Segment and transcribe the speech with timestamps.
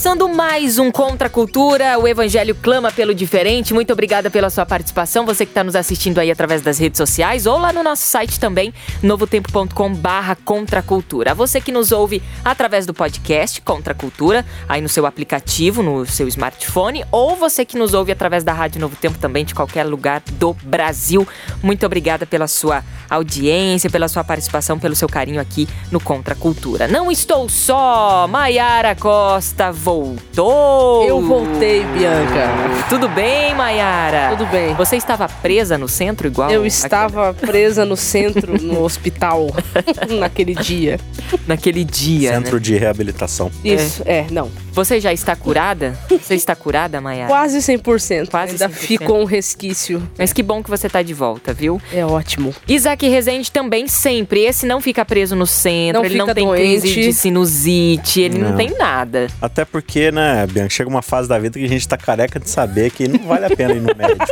[0.00, 3.74] Começando mais um Contra a Cultura, o Evangelho clama pelo diferente.
[3.74, 7.44] Muito obrigada pela sua participação, você que está nos assistindo aí através das redes sociais
[7.44, 8.72] ou lá no nosso site também,
[9.02, 11.34] novotempo.com barra Contra Cultura.
[11.34, 16.06] Você que nos ouve através do podcast Contra a Cultura, aí no seu aplicativo, no
[16.06, 19.84] seu smartphone, ou você que nos ouve através da Rádio Novo Tempo também, de qualquer
[19.84, 21.28] lugar do Brasil.
[21.62, 26.36] Muito obrigada pela sua audiência, pela sua participação, pelo seu carinho aqui no Contra a
[26.36, 26.88] Cultura.
[26.88, 31.04] Não estou só, Maiara Costa voltou!
[31.04, 32.48] Eu voltei, Bianca.
[32.88, 34.36] Tudo bem, Mayara?
[34.36, 34.72] Tudo bem.
[34.74, 36.48] Você estava presa no centro igual?
[36.48, 37.50] Eu estava aquele...
[37.50, 39.48] presa no centro, no hospital,
[40.20, 41.00] naquele dia.
[41.44, 42.34] Naquele dia.
[42.34, 42.60] Centro né?
[42.60, 43.50] de reabilitação.
[43.64, 44.18] Isso, é.
[44.18, 44.48] é, não.
[44.72, 45.98] Você já está curada?
[46.08, 47.28] Você está curada, Mayara?
[47.28, 48.28] Quase 100%.
[48.30, 48.72] Quase Ainda 100%.
[48.72, 50.02] ficou um resquício.
[50.16, 51.80] Mas que bom que você está de volta, viu?
[51.92, 52.54] É ótimo.
[52.68, 54.40] Isaac Rezende também sempre.
[54.44, 56.82] Esse não fica preso no centro, não ele não tem doente.
[56.82, 58.50] crise de sinusite, ele não.
[58.50, 59.26] não tem nada.
[59.40, 62.48] Até porque, né, Bianca, chega uma fase da vida que a gente tá careca de
[62.48, 64.26] saber que não vale a pena ir no médico.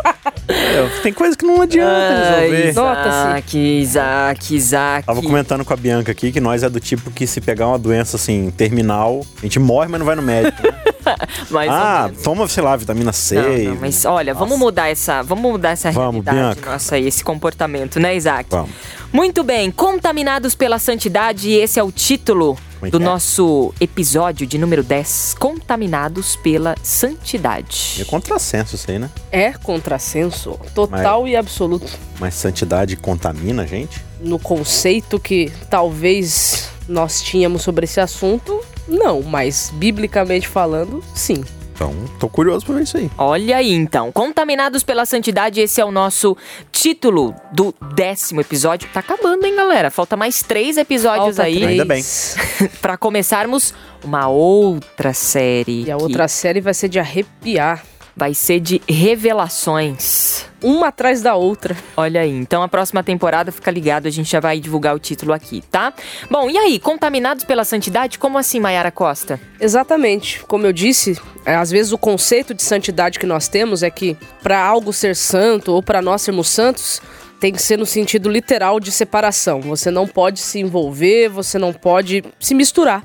[0.49, 2.69] é, tem coisa que não adianta resolver.
[2.71, 5.07] Isaac, Isaac, Isaac.
[5.07, 7.79] Tava comentando com a Bianca aqui que nós é do tipo que se pegar uma
[7.79, 10.63] doença assim, terminal, a gente morre, mas não vai no médico.
[10.63, 10.73] Né?
[11.51, 13.35] Mais ah, toma, sei lá, vitamina C.
[13.37, 14.45] Não, não, mas olha, nossa.
[14.45, 16.73] vamos mudar essa, vamos mudar essa vamos, realidade Bianca.
[16.73, 18.49] nossa, esse comportamento, né, Isaac?
[18.51, 18.71] Vamos.
[19.11, 23.07] Muito bem, contaminados pela santidade, esse é o título Muito do é.
[23.07, 27.97] nosso episódio de número 10, Contaminados pela Santidade.
[28.01, 29.09] É contrassenso isso aí, né?
[29.33, 31.91] É contrassenso, total Mas- e absoluto.
[32.21, 34.05] Mas santidade contamina a gente?
[34.21, 41.45] No conceito que talvez nós tínhamos sobre esse assunto, não, mas biblicamente falando, sim.
[41.79, 43.09] Então, tô curioso pra ver isso aí.
[43.17, 46.37] Olha aí então, Contaminados pela Santidade, esse é o nosso
[46.73, 48.89] título do décimo episódio.
[48.93, 49.89] Tá acabando, hein, galera?
[49.89, 52.03] Falta mais três episódios Falta aí Ainda bem.
[52.03, 52.35] três.
[52.83, 53.73] pra começarmos
[54.03, 55.85] uma outra série.
[55.85, 57.85] E a que outra série vai ser de arrepiar.
[58.19, 60.45] Vai ser de revelações.
[60.61, 61.77] Uma atrás da outra.
[61.97, 65.33] Olha aí, então a próxima temporada fica ligado, a gente já vai divulgar o título
[65.33, 65.95] aqui, tá?
[66.29, 68.19] Bom, e aí, contaminados pela santidade?
[68.19, 69.39] Como assim, Mayara Costa?
[69.61, 70.41] Exatamente.
[70.49, 74.17] Como eu disse, é, às vezes o conceito de santidade que nós temos é que
[74.43, 77.01] para algo ser santo ou para nós sermos santos,
[77.39, 79.61] tem que ser no sentido literal de separação.
[79.61, 83.05] Você não pode se envolver, você não pode se misturar.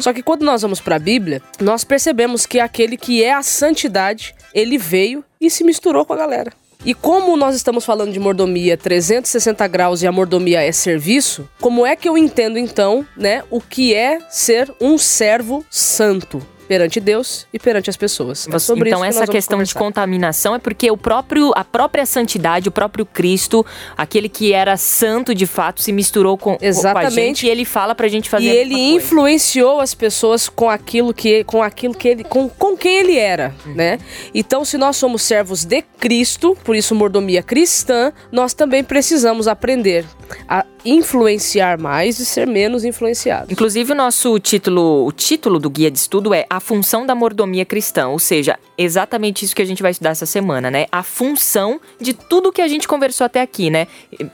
[0.00, 3.42] Só que quando nós vamos para a Bíblia, nós percebemos que aquele que é a
[3.42, 6.52] santidade, ele veio e se misturou com a galera.
[6.84, 11.84] E como nós estamos falando de mordomia 360 graus e a mordomia é serviço, como
[11.84, 16.40] é que eu entendo então, né, o que é ser um servo santo?
[16.66, 18.46] Perante Deus e perante as pessoas.
[18.48, 19.78] É sobre então isso que essa questão de conversar.
[19.78, 23.64] contaminação é porque o próprio a própria santidade, o próprio Cristo,
[23.96, 27.14] aquele que era santo de fato, se misturou com, com a Exatamente.
[27.14, 31.44] gente e ele fala pra gente fazer E ele influenciou as pessoas com aquilo que
[31.44, 33.74] com aquilo que ele com, com quem ele era, Uhum.
[33.74, 33.98] né?
[34.34, 40.04] Então, se nós somos servos de Cristo, por isso mordomia cristã, nós também precisamos aprender
[40.48, 43.50] a influenciar mais e ser menos influenciados.
[43.50, 47.66] Inclusive, o nosso título, o título do guia de estudo é A Função da Mordomia
[47.66, 50.86] Cristã, ou seja, exatamente isso que a gente vai estudar essa semana, né?
[50.90, 53.86] A função de tudo que a gente conversou até aqui, né?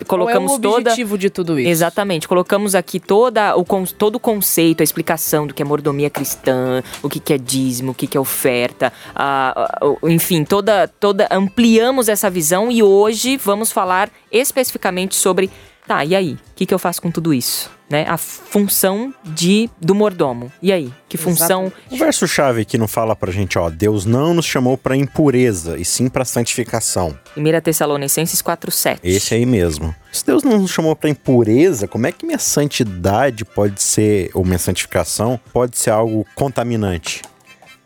[0.07, 0.91] Colocamos Qual é o toda.
[0.91, 1.69] objetivo de tudo isso?
[1.69, 6.09] Exatamente, colocamos aqui toda o, con- todo o conceito, a explicação do que é mordomia
[6.09, 9.69] cristã, o que, que é dízimo, o que, que é oferta, a-
[10.05, 15.51] enfim, toda, toda ampliamos essa visão e hoje vamos falar especificamente sobre,
[15.89, 17.69] tá, e aí, o que, que eu faço com tudo isso?
[17.93, 18.07] Né?
[18.09, 20.51] A função de do mordomo.
[20.63, 21.71] E aí, que função?
[21.91, 25.85] O verso-chave aqui não fala pra gente, ó, Deus não nos chamou pra impureza, e
[25.85, 27.15] sim pra santificação.
[27.37, 29.01] 1 Tessalonicenses 4:7.
[29.05, 29.95] Esse aí mesmo.
[30.11, 34.43] Se Deus não nos chamou pra impureza, como é que minha santidade pode ser, ou
[34.43, 37.21] minha santificação, pode ser algo contaminante?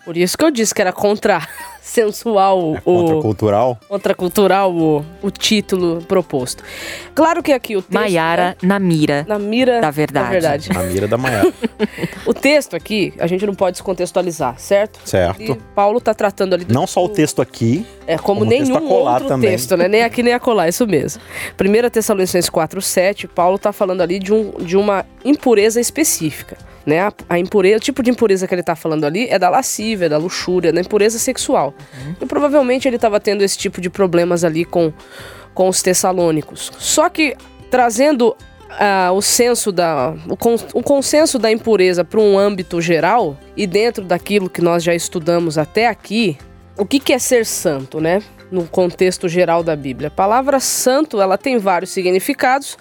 [0.04, 1.44] Por isso que eu disse que era contra
[1.86, 3.78] sensual É o contracultural.
[3.88, 6.62] contracultural o, o título proposto.
[7.14, 9.24] Claro que aqui o texto Maiara na mira.
[9.28, 10.70] na mira da verdade.
[10.72, 11.52] Na mira da Maiara.
[12.26, 14.98] O texto aqui, a gente não pode descontextualizar, certo?
[15.04, 15.40] Certo.
[15.40, 18.66] E Paulo tá tratando ali do Não só o texto aqui, É como, Como nenhum
[18.66, 19.50] texto acolá outro também.
[19.50, 19.86] texto, né?
[19.86, 21.22] Nem aqui nem acolá, isso mesmo.
[21.60, 26.56] 1 Tessalonicenses 4, 7, Paulo tá falando ali de, um, de uma impureza específica.
[26.84, 27.00] Né?
[27.00, 30.08] A, a impureza, o tipo de impureza que ele tá falando ali é da lascívia,
[30.08, 31.74] da luxúria, da impureza sexual.
[32.20, 34.92] E provavelmente ele estava tendo esse tipo de problemas ali com,
[35.54, 36.70] com os tessalônicos.
[36.78, 37.36] Só que
[37.70, 38.36] trazendo
[38.70, 43.66] ah, o senso da o, con- o consenso da impureza para um âmbito geral e
[43.66, 46.36] dentro daquilo que nós já estudamos até aqui,
[46.76, 48.22] o que, que é ser santo, né?
[48.50, 50.08] No contexto geral da Bíblia.
[50.08, 52.76] A palavra santo, ela tem vários significados,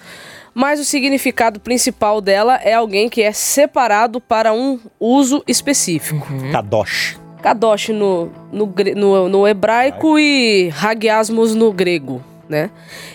[0.54, 6.26] mas o significado principal dela é alguém que é separado para um uso específico.
[6.52, 7.18] Kadosh.
[7.46, 12.72] Kadosh no, no, no, no hebraico e hagiasmos no grego, né?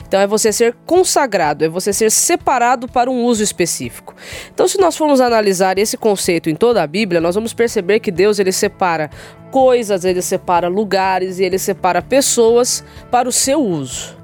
[0.08, 4.16] Então é você ser consagrado, é você ser separado para um uso específico.
[4.54, 8.10] Então se nós formos analisar esse conceito em toda a Bíblia, nós vamos perceber que
[8.10, 9.10] Deus ele separa
[9.52, 14.16] coisas, ele separa lugares e ele separa pessoas para o seu uso,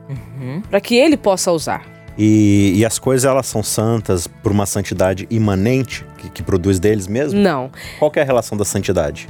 [0.69, 1.85] para que ele possa usar.
[2.17, 7.07] E, e as coisas elas são santas por uma santidade imanente que, que produz deles
[7.07, 7.39] mesmo?
[7.39, 7.69] Não,
[7.99, 9.27] Qual que é a relação da santidade?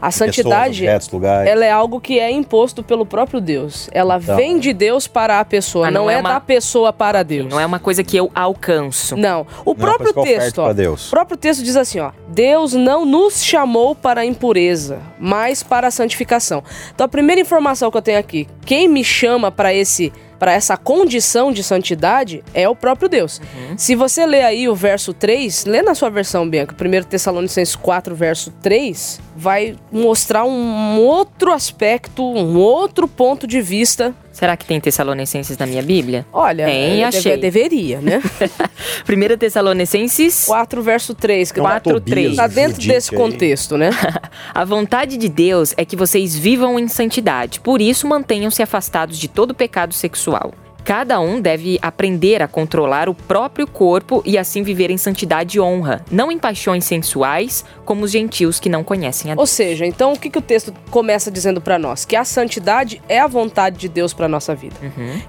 [0.00, 1.50] A santidade Pessoas, objetos, lugares.
[1.50, 3.88] ela é algo que é imposto pelo próprio Deus.
[3.92, 4.36] Ela Então.
[4.36, 7.22] vem de Deus para a pessoa, Ah, não, não é, é uma- da pessoa para
[7.22, 7.48] Deus.
[7.50, 9.16] Não é uma coisa que eu alcanço.
[9.16, 9.46] Não.
[9.64, 13.42] O Não é próprio texto, ó, o próprio texto diz assim, ó: Deus não nos
[13.44, 16.62] chamou para a impureza, mas para a santificação.
[16.94, 20.76] Então a primeira informação que eu tenho aqui, quem me chama para esse para essa
[20.76, 23.40] condição de santidade é o próprio Deus.
[23.76, 28.12] Se você ler aí o verso 3, lê na sua versão, Bianca, 1 Tessalonicenses 4,
[28.12, 34.12] verso 3, vai mostrar um outro aspecto, um outro ponto de vista.
[34.32, 36.26] Será que tem Tessalonicenses na minha Bíblia?
[36.32, 37.36] Olha, Tem, achei.
[37.36, 38.20] deveria, né?
[39.06, 42.32] 1 Tessalonicenses 4, verso 3, que Tem uma quatro, Tobias, três.
[42.32, 43.20] um Tá dentro desse aí.
[43.20, 43.90] contexto, né?
[44.54, 49.28] A vontade de Deus é que vocês vivam em santidade, por isso mantenham-se afastados de
[49.28, 50.52] todo pecado sexual.
[50.84, 55.60] Cada um deve aprender a controlar o próprio corpo e assim viver em santidade e
[55.60, 59.40] honra, não em paixões sensuais, como os gentios que não conhecem a Deus.
[59.40, 62.04] Ou seja, então o que, que o texto começa dizendo pra nós?
[62.04, 64.74] Que a santidade é a vontade de Deus pra nossa vida.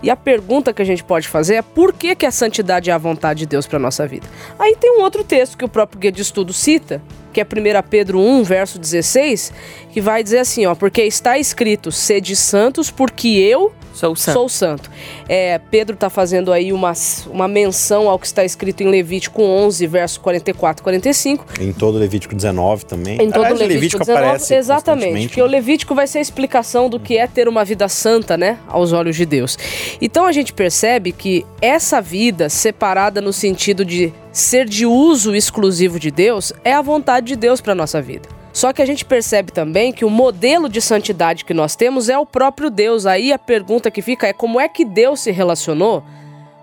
[0.01, 2.93] E a pergunta que a gente pode fazer é por que, que a santidade é
[2.93, 4.27] a vontade de Deus pra nossa vida?
[4.57, 7.01] Aí tem um outro texto que o próprio guia de estudo cita,
[7.31, 7.47] que é 1
[7.89, 9.51] Pedro 1, verso 16,
[9.93, 14.33] que vai dizer assim, ó, porque está escrito, sede santos, porque eu Sou santo.
[14.33, 14.91] Sou santo.
[15.29, 16.93] É, Pedro está fazendo aí uma,
[17.27, 21.45] uma menção ao que está escrito em Levítico 11, verso 44 e 45.
[21.61, 23.21] Em todo Levítico 19 também.
[23.21, 26.89] Em todo Aliás, o Levítico, 19, aparece exatamente, porque o Levítico vai ser a explicação
[26.89, 29.57] do que é ter uma vida santa, né, aos olhos de Deus.
[30.01, 35.99] Então a gente percebe que essa vida separada no sentido de ser de uso exclusivo
[35.99, 38.27] de Deus é a vontade de Deus para nossa vida.
[38.53, 42.17] Só que a gente percebe também que o modelo de santidade que nós temos é
[42.17, 43.07] o próprio Deus.
[43.07, 46.03] Aí a pergunta que fica é como é que Deus se relacionou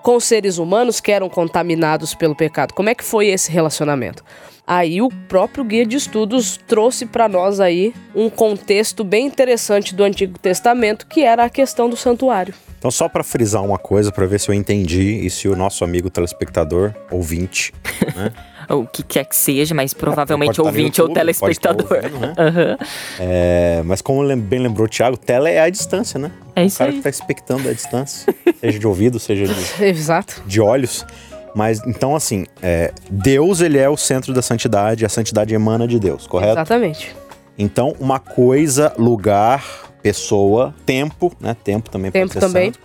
[0.02, 2.72] com os seres humanos que eram contaminados pelo pecado?
[2.74, 4.24] Como é que foi esse relacionamento?
[4.66, 10.04] Aí o próprio guia de estudos trouxe para nós aí um contexto bem interessante do
[10.04, 12.54] Antigo Testamento, que era a questão do santuário.
[12.78, 15.82] Então, só pra frisar uma coisa, pra ver se eu entendi e se o nosso
[15.82, 17.74] amigo telespectador, ouvinte,
[18.14, 18.32] né?
[18.70, 21.96] Ou o que quer que seja, mas provavelmente no ouvinte ou YouTube, pode tá telespectador.
[22.04, 22.34] ouvindo, né?
[22.38, 22.78] Aham.
[23.18, 26.30] É, mas como bem lembrou o Thiago, tela é a distância, né?
[26.54, 26.96] É o isso cara aí.
[26.98, 30.40] que tá expectando a distância, seja de ouvido, seja de, Exato.
[30.46, 31.04] de olhos.
[31.52, 35.98] Mas então, assim, é, Deus ele é o centro da santidade, a santidade emana de
[35.98, 36.52] Deus, correto?
[36.52, 37.14] Exatamente.
[37.58, 39.64] Então, uma coisa, lugar,
[40.00, 41.56] pessoa, tempo, né?
[41.64, 42.72] Tempo também Tempo pode ser também.
[42.72, 42.78] santo.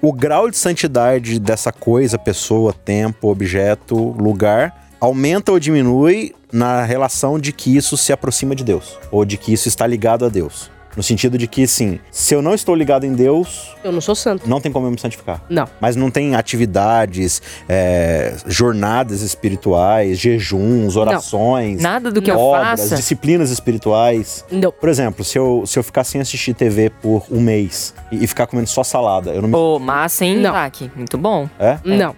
[0.00, 7.38] O grau de santidade dessa coisa, pessoa, tempo, objeto, lugar, aumenta ou diminui na relação
[7.38, 10.70] de que isso se aproxima de Deus, ou de que isso está ligado a Deus.
[10.96, 14.14] No sentido de que, sim, se eu não estou ligado em Deus, Eu não sou
[14.14, 14.48] santo.
[14.48, 15.42] não tem como eu me santificar.
[15.46, 15.68] Não.
[15.78, 22.96] Mas não tem atividades, é, jornadas espirituais, jejuns, orações, Nada do que eu obras, faça.
[22.96, 24.42] disciplinas espirituais.
[24.50, 24.72] Não.
[24.72, 28.26] Por exemplo, se eu, se eu ficar sem assistir TV por um mês e, e
[28.26, 29.54] ficar comendo só salada, eu não me.
[29.54, 30.54] Ô, massa, hein, Não.
[30.96, 31.46] Muito bom.
[31.58, 31.78] É?
[31.84, 32.16] Não.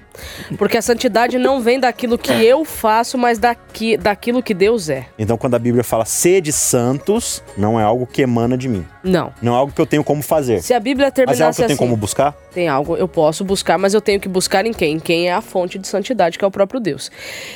[0.56, 5.06] Porque a santidade não vem daquilo que eu faço, mas daqui, daquilo que Deus é.
[5.18, 8.87] Então, quando a Bíblia fala sede santos, não é algo que emana de mim.
[9.08, 9.32] Não.
[9.40, 10.62] Não é algo que eu tenho como fazer.
[10.62, 12.34] Se a Bíblia terminasse Mas é algo que eu tenho assim, como buscar?
[12.52, 14.94] tem algo, eu posso buscar, mas eu tenho que buscar em quem?
[14.94, 17.10] Em quem é a fonte de santidade, que é o próprio Deus.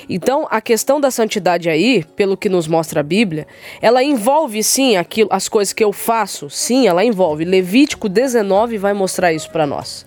[0.09, 3.47] Então, a questão da santidade aí, pelo que nos mostra a Bíblia,
[3.80, 7.44] ela envolve sim aquilo, as coisas que eu faço, sim, ela envolve.
[7.44, 10.06] Levítico 19 vai mostrar isso pra nós.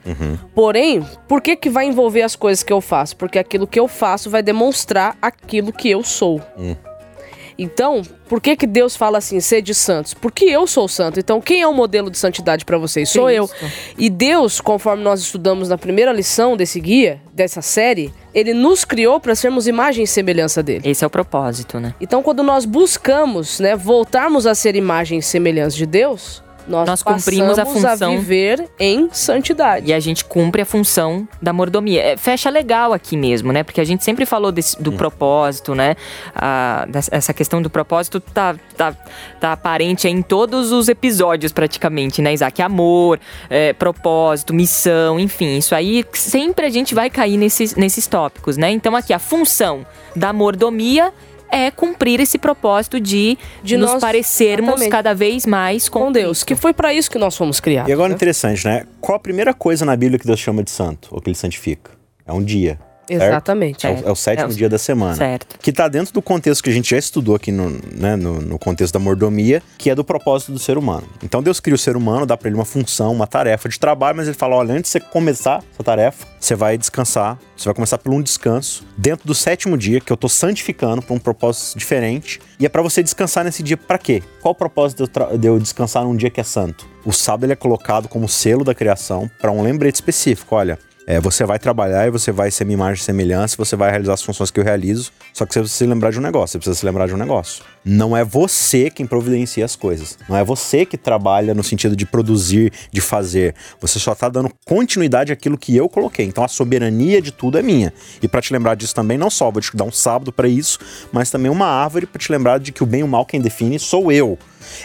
[0.54, 3.18] Porém, por que que vai envolver as coisas que eu faço?
[3.18, 6.42] Porque aquilo que eu faço vai demonstrar aquilo que eu sou.
[7.58, 10.14] Então, por que que Deus fala assim, sede santos?
[10.14, 11.20] Porque eu sou santo.
[11.20, 13.10] Então, quem é o modelo de santidade para vocês?
[13.10, 13.50] Sou eu.
[13.98, 19.20] E Deus, conforme nós estudamos na primeira lição desse guia, dessa série, ele nos criou
[19.20, 20.90] para sermos imagem e semelhança dele.
[20.90, 21.94] Esse é o propósito, né?
[22.02, 27.04] Então, quando nós buscamos, né, voltarmos a ser imagem e semelhança de Deus, nós, Nós
[27.04, 28.18] cumprimos a função.
[28.18, 29.88] viver em santidade.
[29.90, 32.02] E a gente cumpre a função da mordomia.
[32.02, 33.64] É, fecha legal aqui mesmo, né?
[33.64, 35.96] Porque a gente sempre falou desse- do propósito, né?
[36.34, 38.94] Ah, essa questão do propósito tá, tá,
[39.40, 42.62] tá aparente em todos os episódios, praticamente, né, Isaac?
[42.62, 43.20] Amor,
[43.50, 45.58] é, propósito, missão, enfim.
[45.58, 48.72] Isso aí sempre a gente vai cair nesses, nesses tópicos, né?
[48.72, 51.12] Então, aqui, a função da mordomia
[51.52, 54.92] é cumprir esse propósito de, De nos nós- parecermos exatamente.
[54.92, 57.90] cada vez mais com, com Deus, que foi para isso que nós fomos criados.
[57.90, 58.16] E agora né?
[58.16, 58.86] interessante, né?
[59.00, 61.92] Qual a primeira coisa na Bíblia que Deus chama de santo, ou que ele santifica?
[62.26, 62.80] É um dia.
[63.10, 63.86] Exatamente.
[63.86, 65.16] É o, é o sétimo É o- dia da semana.
[65.16, 65.58] Certo.
[65.60, 68.58] Que tá dentro do contexto que a gente já estudou aqui no, né, no, no
[68.60, 71.08] contexto da mordomia, que é do propósito do ser humano.
[71.24, 74.18] Então Deus cria o ser humano, dá pra ele uma função, uma tarefa de trabalho,
[74.18, 77.38] mas ele fala: olha, antes de você começar essa tarefa, você vai descansar.
[77.56, 81.16] Você vai começar por um descanso dentro do sétimo dia, que eu tô santificando para
[81.16, 82.42] um propósito diferente.
[82.60, 84.22] E é pra você descansar nesse dia pra quê?
[84.42, 86.86] Qual o propósito de eu, de eu descansar num dia que é santo?
[87.06, 90.54] O sábado ele é colocado como selo da criação para um lembrete específico.
[90.56, 93.90] Olha, é, você vai trabalhar e você vai ser minha imagem e semelhança, você vai
[93.92, 95.12] realizar as funções que eu realizo.
[95.34, 97.18] Só que você precisa se lembrar de um negócio, você precisa se lembrar de um
[97.18, 97.64] negócio.
[97.84, 100.18] Não é você quem providencia as coisas.
[100.28, 103.54] Não é você que trabalha no sentido de produzir, de fazer.
[103.80, 106.26] Você só tá dando continuidade àquilo que eu coloquei.
[106.26, 107.94] Então a soberania de tudo é minha.
[108.22, 110.80] E para te lembrar disso também, não só vou te dar um sábado para isso,
[111.12, 113.40] mas também uma árvore para te lembrar de que o bem e o mal quem
[113.40, 114.40] define sou eu.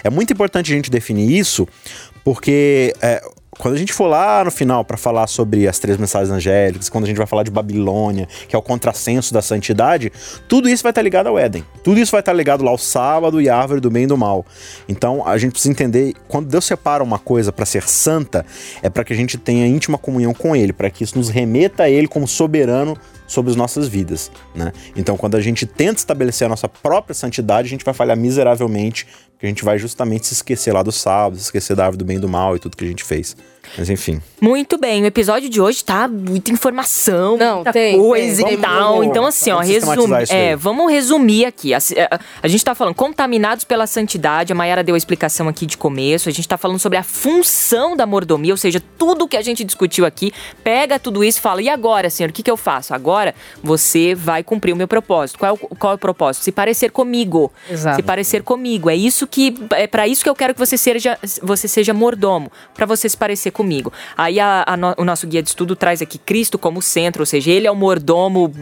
[0.05, 1.67] É muito importante a gente definir isso,
[2.23, 3.23] porque é,
[3.61, 7.05] quando a gente for lá no final para falar sobre as três mensagens angélicas, quando
[7.05, 10.11] a gente vai falar de Babilônia, que é o contrassenso da santidade,
[10.49, 11.63] tudo isso vai estar ligado ao Éden.
[11.85, 14.17] Tudo isso vai estar ligado lá ao sábado e à árvore do bem e do
[14.17, 14.47] mal.
[14.89, 18.47] Então a gente precisa entender, quando Deus separa uma coisa para ser santa,
[18.83, 21.83] é para que a gente tenha íntima comunhão com Ele, para que isso nos remeta
[21.83, 24.73] a Ele como soberano sobre as nossas vidas, né?
[24.97, 29.07] Então, quando a gente tenta estabelecer a nossa própria santidade, a gente vai falhar miseravelmente,
[29.41, 32.05] porque a gente vai justamente se esquecer lá do sábado, se esquecer da árvore do
[32.05, 33.35] bem e do mal e tudo que a gente fez.
[33.79, 34.21] Mas enfim.
[34.41, 38.55] Muito bem, o episódio de hoje tá muita informação, Não, muita tem, coisa tem.
[38.55, 38.95] e tal.
[38.95, 39.77] vamos- então, assim, ó, aí.
[40.31, 41.73] É, vamos resumir aqui.
[41.73, 45.67] A, a- a gente tá falando contaminados pela santidade, a Mayara deu a explicação aqui
[45.67, 46.29] de começo.
[46.29, 49.63] A gente tá falando sobre a função da mordomia, ou seja, tudo que a gente
[49.63, 50.33] discutiu aqui,
[50.65, 52.93] pega tudo isso e fala: e agora, senhor, o que, que eu faço?
[52.95, 55.39] Agora você vai cumprir o meu propósito.
[55.39, 56.43] Qual é o, qual é o propósito?
[56.43, 57.53] Se parecer comigo.
[57.71, 57.97] Exato.
[57.97, 58.91] Se parecer comigo.
[58.91, 62.51] É isso que é para isso que eu quero que você seja você seja mordomo,
[62.75, 63.93] para você se parecer comigo.
[64.17, 67.27] Aí a- a no- o nosso guia de estudo traz aqui Cristo como centro, ou
[67.27, 68.53] seja, ele é o mordomo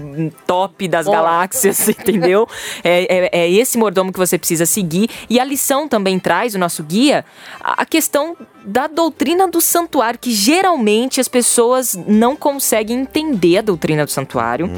[0.47, 1.11] top das Ó.
[1.13, 2.47] galáxias, entendeu?
[2.85, 5.09] É, é- é esse mordomo que você precisa seguir.
[5.31, 7.25] E a lição também traz o nosso guia
[7.61, 13.63] a a questão da doutrina do santuário, que geralmente as pessoas não conseguem entender a
[13.63, 14.69] doutrina do santuário.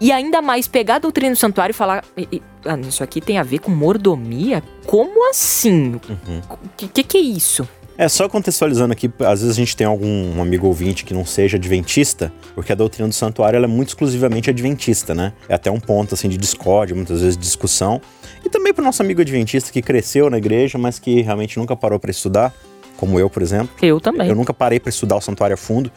[0.00, 2.04] E ainda mais pegar a doutrina do santuário e falar.
[2.16, 4.62] "E- e- ah, isso aqui tem a ver com mordomia?
[4.86, 5.96] Como assim?
[5.96, 7.68] O que, que, que é isso?
[7.96, 11.56] É, só contextualizando aqui, às vezes a gente tem algum amigo ouvinte que não seja
[11.56, 15.32] adventista, porque a doutrina do santuário é muito exclusivamente adventista, né?
[15.48, 18.00] É até um ponto assim de discórdia, muitas vezes de discussão.
[18.44, 21.74] E também para o nosso amigo adventista que cresceu na igreja, mas que realmente nunca
[21.74, 22.54] parou para estudar,
[22.96, 23.70] como eu, por exemplo.
[23.82, 24.28] Eu também.
[24.28, 25.90] Eu nunca parei para estudar o santuário a fundo.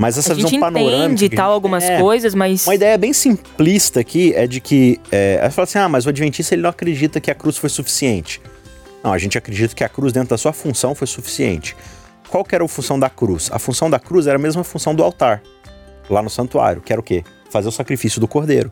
[0.00, 1.04] Mas essa a gente visão panorâmica.
[1.04, 2.00] entende e que a tal gente- algumas É.
[2.00, 2.66] coisas, mas.
[2.66, 4.98] Uma ideia bem simplista aqui é de que.
[5.12, 7.68] É, aí fala assim: ah, mas o Adventista ele não acredita que a cruz foi
[7.68, 8.40] suficiente.
[9.04, 11.76] Não, a gente acredita que a cruz, dentro da sua função, foi suficiente.
[12.28, 13.50] Qual que era a função da cruz?
[13.52, 15.42] A função da cruz era a mesma função do altar,
[16.08, 17.22] lá no santuário, que era o quê?
[17.50, 18.70] Fazer o sacrifício do cordeiro.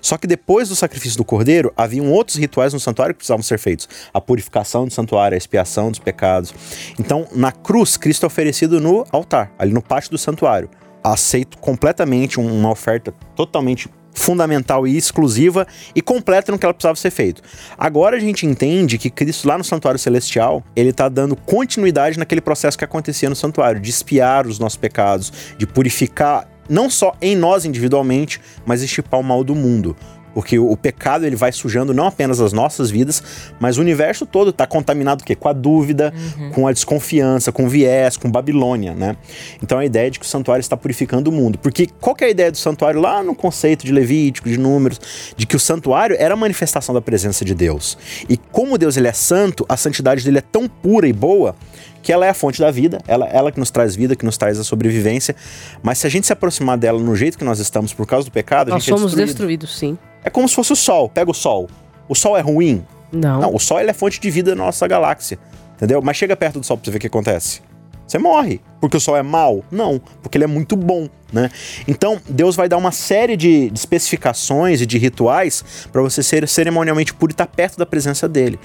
[0.00, 3.58] Só que depois do sacrifício do cordeiro, haviam outros rituais no santuário que precisavam ser
[3.58, 3.88] feitos.
[4.12, 6.54] A purificação do santuário, a expiação dos pecados.
[6.98, 10.68] Então, na cruz, Cristo é oferecido no altar, ali no pátio do santuário.
[11.02, 16.96] Aceito completamente um- uma oferta totalmente fundamental e exclusiva e completa no que ela precisava
[16.96, 17.40] ser feito.
[17.78, 22.40] Agora a gente entende que Cristo lá no santuário celestial, ele tá dando continuidade naquele
[22.40, 27.36] processo que acontecia no santuário, de espiar os nossos pecados, de purificar não só em
[27.36, 29.96] nós individualmente, mas estipar o mal do mundo.
[30.32, 33.22] Porque o, o pecado ele vai sujando não apenas as nossas vidas,
[33.58, 35.34] mas o universo todo está contaminado o quê?
[35.34, 36.50] com a dúvida, uhum.
[36.50, 39.16] com a desconfiança, com viés, com Babilônia, né?
[39.62, 41.58] Então a ideia de que o santuário está purificando o mundo.
[41.58, 45.00] Porque qual que é a ideia do santuário lá no conceito de Levítico, de Números,
[45.36, 47.98] de que o santuário era a manifestação da presença de Deus.
[48.28, 51.56] E como Deus ele é santo, a santidade dele é tão pura e boa
[52.02, 54.36] que ela é a fonte da vida, ela, ela que nos traz vida, que nos
[54.38, 55.34] traz a sobrevivência.
[55.82, 58.30] Mas se a gente se aproximar dela no jeito que nós estamos por causa do
[58.30, 59.98] pecado, nós a gente é somos é destruídos, sim.
[60.24, 61.08] É como se fosse o Sol.
[61.08, 61.68] Pega o Sol.
[62.08, 62.84] O Sol é ruim?
[63.12, 63.40] Não.
[63.40, 65.38] Não, o Sol é fonte de vida da nossa galáxia.
[65.76, 66.00] Entendeu?
[66.02, 67.62] Mas chega perto do Sol pra você ver o que acontece.
[68.10, 68.60] Você morre.
[68.80, 69.62] Porque o Sol é mau?
[69.70, 71.48] Não, porque ele é muito bom, né?
[71.86, 75.62] Então, Deus vai dar uma série de, de especificações e de rituais
[75.92, 78.58] para você ser cerimonialmente puro e estar tá perto da presença dele.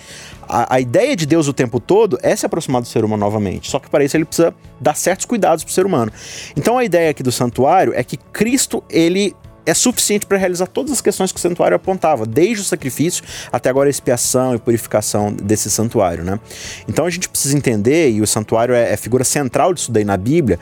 [0.49, 3.69] A, a, ideia de Deus o tempo todo é se aproximar do ser humano novamente.
[3.69, 6.11] Só que para isso ele precisa dar certos cuidados para o ser humano.
[6.57, 10.91] Então, a ideia aqui do santuário é que Cristo, ele é suficiente para realizar todas
[10.91, 15.33] as questões que o santuário apontava, desde o sacrifício até agora a expiação e purificação
[15.33, 16.39] desse santuário, né?
[16.87, 20.17] Então a gente precisa entender, e o santuário é, é figura central disso daí na
[20.17, 20.59] Bíblia,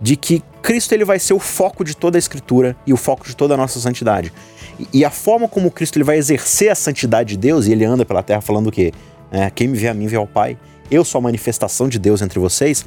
[0.00, 3.26] de que Cristo ele vai ser o foco de toda a escritura e o foco
[3.26, 4.32] de toda a nossa santidade.
[4.78, 7.84] E, e a forma como Cristo ele vai exercer a santidade de Deus, e ele
[7.84, 8.92] anda pela terra falando o quê?
[9.30, 10.58] É, quem me vê a mim vê ao Pai.
[10.90, 12.84] Eu sou a manifestação de Deus entre vocês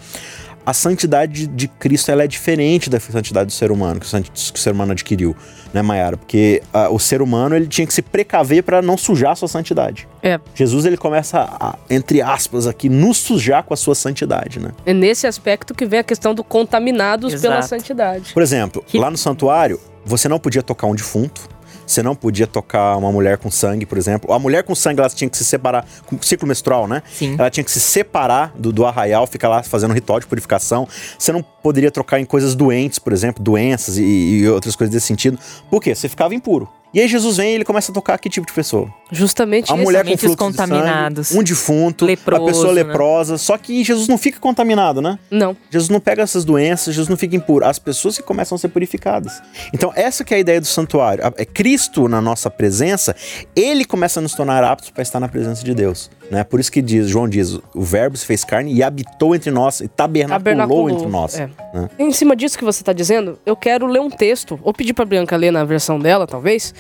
[0.66, 4.72] a santidade de Cristo ela é diferente da santidade do ser humano que o, ser
[4.72, 5.36] humano adquiriu,
[5.74, 6.18] né, Mayara?
[6.18, 9.48] Porque uh, o ser humano ele tinha que se precaver para não sujar a sua
[9.48, 10.08] santidade.
[10.22, 10.40] É.
[10.56, 14.72] Jesus ele começa a, entre aspas aqui, nos sujar com a sua santidade, né?
[14.86, 17.54] É nesse aspecto que vem a questão do contaminados Exato.
[17.54, 18.34] pela santidade.
[18.34, 18.98] Por exemplo, que...
[18.98, 21.42] lá no santuário você não podia tocar um defunto,
[21.86, 24.34] você não podia tocar uma mulher com sangue, por exemplo.
[24.34, 27.02] A mulher com sangue, ela tinha que se separar, com ciclo menstrual, né?
[27.12, 27.36] Sim.
[27.38, 30.88] Ela tinha que se separar do, do arraial, ficar lá fazendo ritual de purificação.
[31.18, 35.08] Você não poderia trocar em coisas doentes, por exemplo, doenças e, e outras coisas desse
[35.08, 35.38] sentido.
[35.70, 35.94] Por quê?
[35.96, 36.70] Você ficava impuro.
[36.94, 38.88] E aí Jesus vem e ele começa a tocar que tipo de pessoa?
[39.12, 41.28] Justamente a mulher com fluxo contaminados.
[41.28, 42.84] De sangue, um defunto, Leproso, uma pessoa né?
[42.84, 43.38] leprosa.
[43.38, 45.18] Só que Jesus não fica contaminado, né?
[45.32, 45.58] Não.
[45.72, 47.66] Jesus não pega essas doenças, Jesus não fica impuro.
[47.66, 49.42] As pessoas que começam a ser purificadas.
[49.74, 51.24] Então essa que é a ideia do santuário.
[51.38, 53.16] É Cristo na nossa presença,
[53.56, 56.12] ele começa a nos tornar aptos para estar na presença de Deus.
[56.34, 56.44] Né?
[56.44, 59.82] Por isso que diz, João diz, o verbo se fez carne e habitou entre nós,
[59.82, 61.40] e tabernaculou, tabernaculou entre nós.
[61.40, 61.48] É.
[61.72, 61.90] Né?
[62.00, 65.06] Em cima disso que você está dizendo, eu quero ler um texto, ou pedir para
[65.06, 66.74] Bianca ler na versão dela, talvez,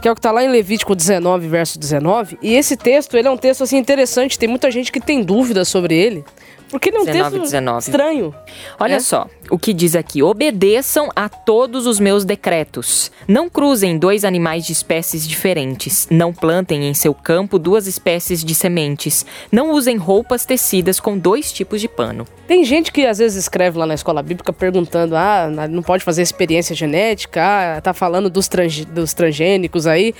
[0.00, 2.38] que é o que está lá em Levítico 19, verso 19.
[2.40, 5.66] E esse texto, ele é um texto assim interessante, tem muita gente que tem dúvidas
[5.66, 6.24] sobre ele.
[6.72, 7.78] Porque ele 19, texto 19.
[7.80, 8.34] estranho.
[8.80, 9.00] Olha é?
[9.00, 13.12] só, o que diz aqui: obedeçam a todos os meus decretos.
[13.28, 16.08] Não cruzem dois animais de espécies diferentes.
[16.10, 19.26] Não plantem em seu campo duas espécies de sementes.
[19.52, 22.26] Não usem roupas tecidas com dois tipos de pano.
[22.48, 26.22] Tem gente que às vezes escreve lá na escola bíblica perguntando: ah, não pode fazer
[26.22, 27.42] experiência genética,
[27.76, 30.14] ah, tá falando dos, trans, dos transgênicos aí.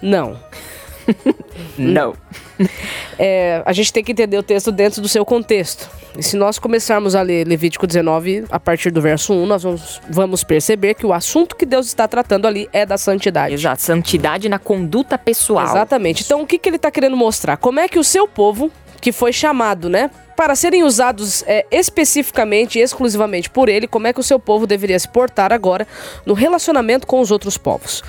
[0.00, 0.38] Não.
[1.78, 2.14] Não.
[3.18, 5.90] É, a gente tem que entender o texto dentro do seu contexto.
[6.18, 10.00] E se nós começarmos a ler Levítico 19, a partir do verso 1, nós vamos,
[10.08, 13.54] vamos perceber que o assunto que Deus está tratando ali é da santidade.
[13.54, 15.66] Exato, santidade na conduta pessoal.
[15.66, 16.22] Exatamente.
[16.24, 17.56] Então, o que, que ele está querendo mostrar?
[17.56, 18.70] Como é que o seu povo,
[19.06, 24.12] que foi chamado, né, para serem usados é, especificamente e exclusivamente por ele, como é
[24.12, 25.86] que o seu povo deveria se portar agora
[26.26, 28.02] no relacionamento com os outros povos.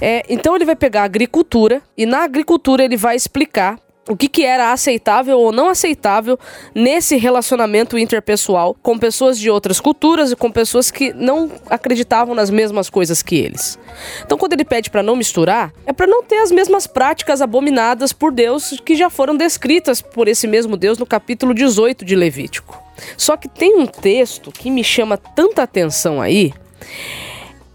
[0.00, 4.28] É, então ele vai pegar a agricultura e na agricultura ele vai explicar o que,
[4.28, 6.38] que era aceitável ou não aceitável
[6.74, 12.50] nesse relacionamento interpessoal com pessoas de outras culturas e com pessoas que não acreditavam nas
[12.50, 13.78] mesmas coisas que eles.
[14.24, 18.12] Então, quando ele pede para não misturar, é para não ter as mesmas práticas abominadas
[18.12, 22.82] por Deus que já foram descritas por esse mesmo Deus no capítulo 18 de Levítico.
[23.16, 26.52] Só que tem um texto que me chama tanta atenção aí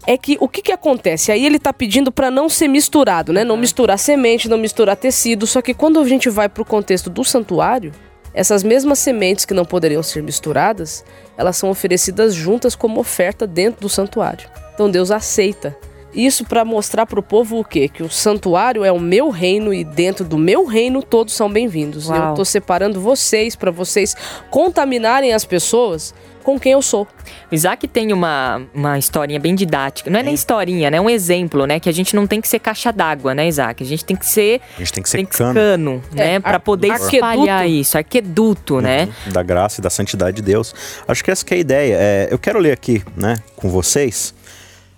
[0.06, 1.32] é que o que, que acontece?
[1.32, 3.44] Aí ele está pedindo para não ser misturado, né?
[3.44, 5.46] Não misturar semente, não misturar tecido.
[5.46, 7.92] Só que quando a gente vai para o contexto do santuário,
[8.34, 11.04] essas mesmas sementes que não poderiam ser misturadas,
[11.36, 14.48] elas são oferecidas juntas como oferta dentro do santuário.
[14.74, 15.76] Então Deus aceita.
[16.12, 17.88] Isso para mostrar para o povo o quê?
[17.88, 22.08] Que o santuário é o meu reino e dentro do meu reino todos são bem-vindos.
[22.08, 24.14] Eu estou separando vocês para vocês
[24.48, 26.14] contaminarem as pessoas
[26.44, 27.08] com quem eu sou.
[27.50, 30.10] O Isaac tem uma, uma historinha bem didática.
[30.10, 30.98] Não é, é nem historinha, né?
[30.98, 31.80] É um exemplo, né?
[31.80, 33.82] Que a gente não tem que ser caixa d'água, né, Isaac?
[33.82, 34.60] A gente tem que ser.
[34.76, 35.54] A gente tem que ser tem cano.
[35.54, 36.34] cano né?
[36.34, 37.16] É, para poder arqueduto.
[37.16, 37.96] espalhar isso.
[37.96, 39.08] Arqueduto, né?
[39.26, 39.32] Uhum.
[39.32, 40.74] Da graça e da santidade de Deus.
[41.08, 41.96] Acho que essa que é a ideia.
[41.98, 44.34] É, eu quero ler aqui, né, com vocês.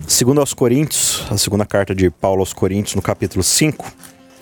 [0.07, 3.91] Segundo aos Coríntios, a segunda carta de Paulo aos Coríntios, no capítulo 5,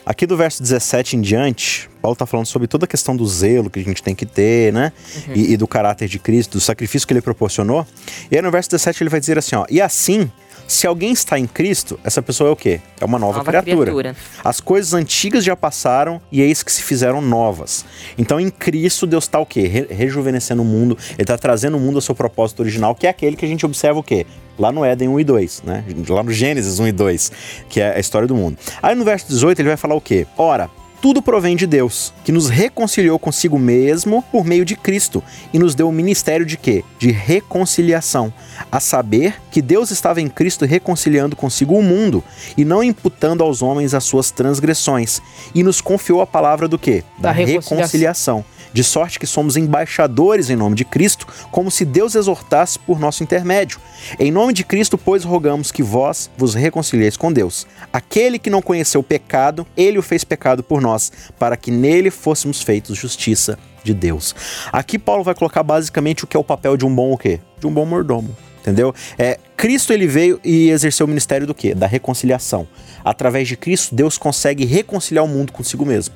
[0.06, 3.70] Aqui do verso 17 em diante, Paulo está falando sobre toda a questão do zelo
[3.70, 4.92] que a gente tem que ter, né?
[5.28, 5.34] Uhum.
[5.34, 7.86] E, e, do caráter de Cristo, do sacrifício que ele proporcionou.
[8.30, 10.30] E aí no verso 17 ele vai dizer assim: ó, e assim
[10.66, 12.80] Se alguém está em Cristo, essa pessoa é o quê?
[13.00, 13.92] É uma nova, Nova criatura.
[13.92, 14.16] criatura.
[14.42, 17.84] As coisas antigas já passaram e eis que se fizeram novas.
[18.16, 19.66] Então em Cristo Deus está o quê?
[19.66, 23.10] Re- rejuvenescendo o mundo, ele está trazendo o mundo ao seu propósito original, que é
[23.10, 24.26] aquele que a gente observa o quê?
[24.58, 25.84] Lá no Éden 1 e 2, né?
[26.08, 27.32] Lá no Gênesis 1 e 2,
[27.68, 28.56] que é a história do mundo.
[28.82, 30.26] Aí no verso 18 ele vai falar o quê?
[30.38, 30.70] Ora,
[31.04, 35.74] tudo provém de Deus, que nos reconciliou consigo mesmo por meio de Cristo e nos
[35.74, 36.82] deu o ministério de quê?
[36.98, 38.32] De reconciliação.
[38.72, 42.24] A saber que Deus estava em Cristo reconciliando consigo o mundo
[42.56, 45.20] e não imputando aos homens as suas transgressões,
[45.54, 47.04] e nos confiou a palavra do quê?
[47.18, 47.76] Da reconciliação.
[47.76, 48.44] reconciliação.
[48.74, 53.22] De sorte que somos embaixadores em nome de Cristo, como se Deus exortasse por nosso
[53.22, 53.78] intermédio.
[54.18, 57.68] Em nome de Cristo, pois, rogamos que vós vos reconcilieis com Deus.
[57.92, 62.62] Aquele que não conheceu pecado, ele o fez pecado por nós, para que nele fôssemos
[62.62, 64.34] feitos justiça de Deus.
[64.72, 67.38] Aqui Paulo vai colocar basicamente o que é o papel de um bom o quê?
[67.60, 68.36] De um bom mordomo.
[68.64, 68.94] Entendeu?
[69.18, 71.74] É, Cristo ele veio e exerceu o ministério do quê?
[71.74, 72.66] Da reconciliação.
[73.04, 76.14] Através de Cristo, Deus consegue reconciliar o mundo consigo mesmo.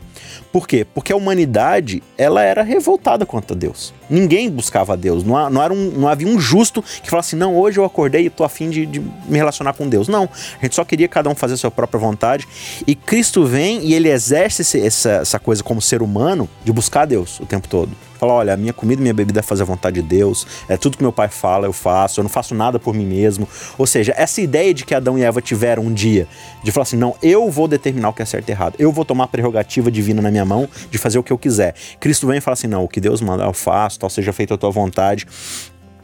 [0.50, 0.86] Por quê?
[0.94, 3.92] Porque a humanidade, ela era revoltada contra Deus.
[4.08, 5.22] Ninguém buscava Deus.
[5.24, 8.30] Não, não era um- não havia um justo que falasse, não, hoje eu acordei e
[8.30, 10.08] tô afim de, de me relacionar com Deus.
[10.08, 10.22] Não.
[10.58, 12.48] A gente só queria cada um fazer a sua própria vontade.
[12.86, 17.04] E Cristo vem e ele exerce esse- essa, essa coisa como ser humano de buscar
[17.04, 17.90] Deus o tempo todo.
[18.18, 20.46] Fala, olha, minha comida minha bebida é fazer a vontade de Deus.
[20.68, 22.20] É tudo que meu pai fala, eu faço.
[22.20, 23.48] Eu não faço nada por mim mesmo.
[23.76, 26.26] Ou seja, essa ideia de que Adão e Eva tiveram um dia
[26.62, 28.74] de falar assim, não, eu vou determinar o que é certo e errado.
[28.78, 31.74] Eu vou tomar a prerrogativa divina na minha mão de fazer o que eu quiser.
[32.00, 34.54] Cristo vem e fala assim, não, o que Deus mandar eu faço, tal seja feita
[34.54, 35.26] a tua vontade.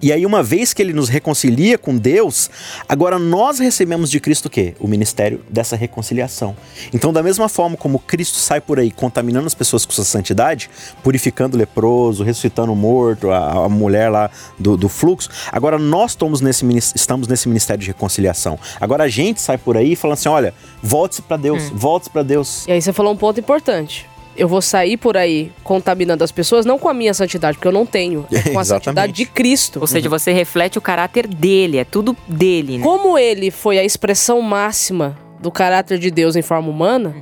[0.04, 2.50] E aí, uma vez que ele nos reconcilia com Deus,
[2.86, 4.74] agora nós recebemos de Cristo o quê?
[4.78, 6.54] O ministério dessa reconciliação.
[6.92, 10.68] Então, da mesma forma como Cristo sai por aí contaminando as pessoas com sua santidade,
[11.02, 16.10] purificando o leproso, ressuscitando o morto, a, a mulher lá do, do fluxo, agora nós
[16.10, 18.58] estamos nesse, estamos nesse ministério de reconciliação.
[18.78, 22.66] Agora a gente sai por aí falando assim: olha, volte-se para Deus, volte-se para Deus.
[22.66, 24.06] E aí você falou um ponto importante.
[24.36, 27.72] Eu vou sair por aí contaminando as pessoas, não com a minha santidade, porque eu
[27.72, 28.84] não tenho, é com a Exatamente.
[28.84, 29.80] santidade de Cristo.
[29.80, 32.84] Ou seja, você reflete o caráter dele, é tudo dele, né?
[32.84, 37.14] Como ele foi a expressão máxima do caráter de Deus em forma humana,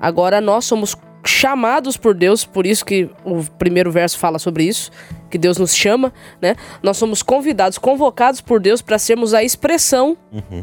[0.00, 4.90] agora nós somos chamados por Deus, por isso que o primeiro verso fala sobre isso,
[5.30, 6.12] que Deus nos chama,
[6.42, 6.56] né?
[6.82, 10.16] Nós somos convidados, convocados por Deus para sermos a expressão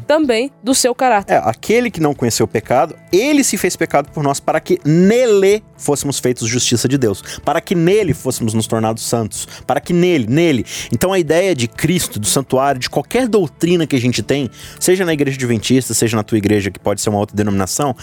[0.06, 1.34] também do seu caráter.
[1.34, 4.80] É, aquele que não conheceu o pecado, ele se fez pecado por nós para que
[4.86, 9.94] nele fôssemos feitos justiça de Deus, para que nele fôssemos nos tornados santos, para que
[9.94, 10.66] nele, nele.
[10.92, 14.50] Então a ideia de Cristo, do santuário, de qualquer doutrina que a gente tem,
[14.80, 17.96] seja na igreja adventista, seja na tua igreja, que pode ser uma outra denominação,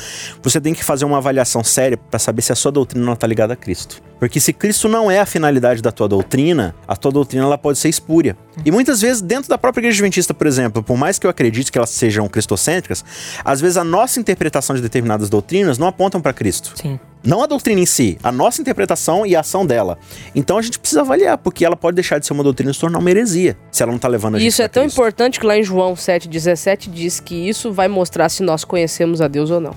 [0.42, 3.26] você tem que fazer uma avaliação séria para saber se a sua doutrina não está
[3.26, 4.02] ligada a Cristo.
[4.24, 7.76] Porque se Cristo não é a finalidade da tua doutrina, a tua doutrina ela pode
[7.76, 8.34] ser espúria.
[8.64, 11.70] E muitas vezes, dentro da própria igreja adventista, por exemplo, por mais que eu acredite
[11.70, 13.04] que elas sejam cristocêntricas,
[13.44, 16.72] às vezes a nossa interpretação de determinadas doutrinas não apontam para Cristo.
[16.74, 16.98] Sim.
[17.22, 19.98] Não a doutrina em si, a nossa interpretação e a ação dela.
[20.34, 22.80] Então a gente precisa avaliar, porque ela pode deixar de ser uma doutrina e se
[22.80, 24.96] tornar uma heresia, se ela não tá levando a gente isso é tão Cristo.
[24.96, 29.28] importante que lá em João 7,17 diz que isso vai mostrar se nós conhecemos a
[29.28, 29.76] Deus ou não.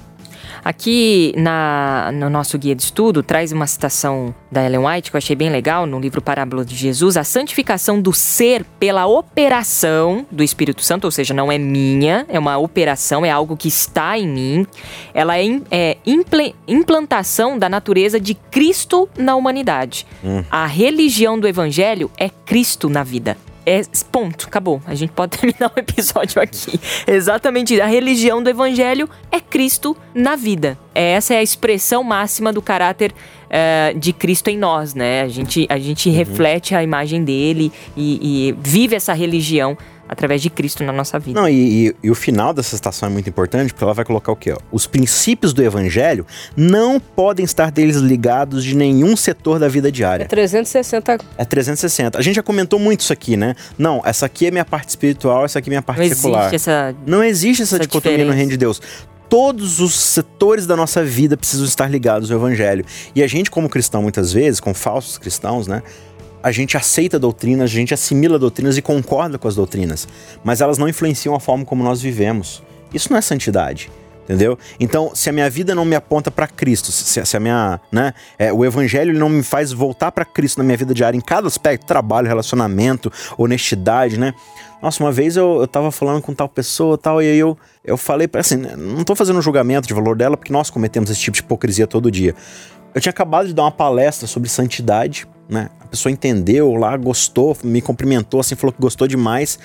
[0.68, 5.18] Aqui na, no nosso guia de estudo traz uma citação da Ellen White que eu
[5.18, 7.16] achei bem legal no livro Parábola de Jesus.
[7.16, 12.38] A santificação do ser pela operação do Espírito Santo, ou seja, não é minha, é
[12.38, 14.68] uma operação, é algo que está em mim.
[15.14, 20.06] Ela é, é imple- implantação da natureza de Cristo na humanidade.
[20.52, 23.38] A religião do Evangelho é Cristo na vida.
[23.70, 24.82] É ponto, acabou.
[24.88, 26.80] A gente pode terminar o episódio aqui.
[27.06, 27.82] Exatamente.
[27.82, 30.78] A religião do evangelho é Cristo na vida.
[31.00, 33.14] Essa é a expressão máxima do caráter
[33.50, 35.22] eh, de Cristo em nós, né?
[35.22, 39.78] A gente, a gente reflete a imagem dele e, e vive essa religião
[40.10, 41.38] através de Cristo na nossa vida.
[41.40, 44.32] Não, e, e- e o final dessa citação é muito importante, porque ela vai colocar
[44.32, 44.54] o quê?
[44.54, 44.58] ó?
[44.72, 49.92] Os princípios do evangelho não podem estar deles ligados de nenhum setor da vida É
[49.92, 50.26] diária.
[50.26, 52.18] 360 É 360.
[52.18, 53.54] A gente já comentou muito isso aqui, né?
[53.78, 56.42] Não, essa aqui é minha parte espiritual, essa aqui é minha parte Não secular.
[56.48, 56.96] existe essa.
[57.06, 58.38] Não existe essa, essa dicotomia no diferença.
[58.38, 58.82] reino de Deus.
[59.30, 62.86] Todos os setores da nossa vida precisam estar ligados ao evangelho.
[63.14, 65.84] E a gente, como cristão, muitas vezes, com falsos cristãos, né?
[66.42, 70.08] A gente aceita doutrinas, a gente assimila doutrinas e concorda com as doutrinas,
[70.44, 72.64] mas elas não influenciam a forma como nós vivemos.
[72.94, 73.90] Isso não é santidade.
[74.28, 74.60] Entendeu?
[74.78, 78.14] Então, se a minha vida não me aponta para Cristo, se, se a minha, né,
[78.38, 81.48] é, o evangelho não me faz voltar para Cristo na minha vida diária em cada
[81.48, 84.34] aspecto, trabalho, relacionamento, honestidade, né?
[84.82, 87.96] Nossa, uma vez eu, eu tava falando com tal pessoa tal, e aí eu, eu
[87.96, 91.36] falei assim, não tô fazendo um julgamento de valor dela, porque nós cometemos esse tipo
[91.36, 92.36] de hipocrisia todo dia.
[92.94, 95.70] Eu tinha acabado de dar uma palestra sobre santidade, né?
[95.80, 99.58] A pessoa entendeu lá, gostou, me cumprimentou, assim, falou que gostou demais.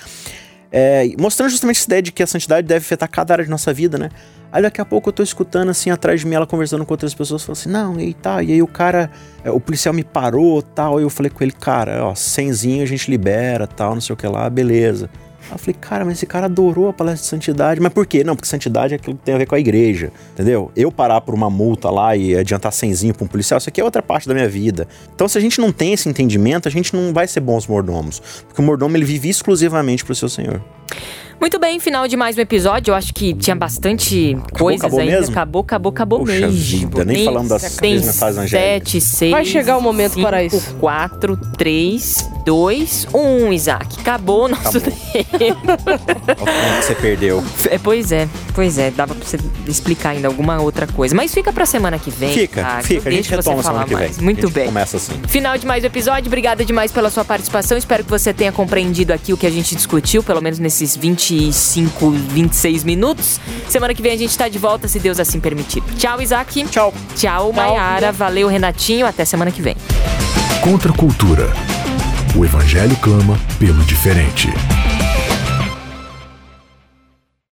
[0.75, 3.71] É, mostrando justamente essa ideia de que a santidade deve afetar cada área de nossa
[3.71, 4.09] vida, né?
[4.51, 7.13] Aí daqui a pouco eu tô escutando assim atrás de mim ela conversando com outras
[7.13, 8.41] pessoas, falando assim: "Não, e tá".
[8.41, 9.11] E aí o cara,
[9.43, 12.87] é, o policial me parou, tal, e eu falei com ele: "Cara, ó, cenzinho a
[12.87, 15.11] gente libera, tal, não sei o que lá, beleza".
[15.51, 17.79] Eu falei, cara, mas esse cara adorou a palestra de santidade.
[17.79, 18.23] Mas por quê?
[18.23, 20.71] Não, porque santidade é aquilo que tem a ver com a igreja, entendeu?
[20.75, 23.83] Eu parar por uma multa lá e adiantar cenzinho pra um policial, isso aqui é
[23.83, 24.87] outra parte da minha vida.
[25.13, 28.21] Então, se a gente não tem esse entendimento, a gente não vai ser bons mordomos.
[28.47, 30.61] Porque o mordomo, ele vive exclusivamente pro seu senhor.
[31.43, 32.91] Muito bem, final de mais um episódio.
[32.91, 35.11] Eu acho que tinha bastante coisas acabou ainda.
[35.19, 35.31] mesmo?
[35.33, 36.51] Acabou, acabou, acabou Poxa mesmo.
[36.53, 38.93] vida, nem falamos das Tem três mensagens angélicas.
[38.93, 39.31] 7, 6.
[39.31, 40.73] Vai chegar o momento para isso.
[40.75, 43.99] 4, 3, 2, 1, Isaac.
[43.99, 44.97] Acabou o nosso Acabou.
[45.37, 45.59] tempo.
[45.67, 47.43] Olha o que você perdeu.
[47.69, 48.89] É, pois é, pois é.
[48.91, 51.13] Dava pra você explicar ainda alguma outra coisa.
[51.13, 52.31] Mas fica pra semana que vem.
[52.33, 52.87] Fica, Isaac.
[52.87, 53.09] fica.
[53.09, 53.97] A gente retoma semana que vem.
[53.97, 54.17] mais.
[54.17, 54.67] Muito bem.
[54.67, 55.11] Começa assim.
[55.27, 56.27] Final de mais um episódio.
[56.27, 57.77] Obrigada demais pela sua participação.
[57.77, 60.95] Espero que você tenha compreendido aqui o que a gente discutiu, pelo menos nesses
[61.33, 63.39] 25, 26 minutos.
[63.67, 65.81] Semana que vem a gente tá de volta, se Deus assim permitir.
[65.97, 66.63] Tchau, Isaac.
[66.65, 66.93] Tchau.
[67.15, 68.11] Tchau, Mayara.
[68.11, 69.05] Valeu, Renatinho.
[69.05, 69.75] Até semana que vem.
[70.61, 71.51] Contra a cultura.
[72.35, 74.49] O Evangelho clama pelo diferente.